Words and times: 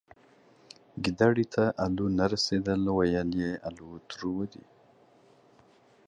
گيدړي 1.03 1.45
ته 1.53 1.63
الو 1.85 2.05
نه 2.19 2.25
رسيدل، 2.33 2.81
ويل 2.97 3.29
يې 3.41 3.51
الوتروش. 3.67 4.51